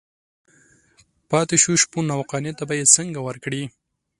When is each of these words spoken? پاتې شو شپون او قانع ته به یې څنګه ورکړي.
پاتې 1.29 1.55
شو 1.63 1.73
شپون 1.83 2.05
او 2.15 2.19
قانع 2.31 2.53
ته 2.59 2.63
به 2.69 2.73
یې 2.79 2.85
څنګه 2.95 3.19
ورکړي. 3.27 3.63